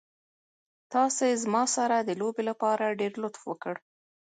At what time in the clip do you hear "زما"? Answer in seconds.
1.43-1.63